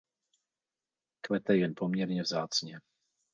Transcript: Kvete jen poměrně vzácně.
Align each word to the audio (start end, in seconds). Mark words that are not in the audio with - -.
Kvete 1.23 1.55
jen 1.57 1.73
poměrně 1.75 2.21
vzácně. 2.21 2.79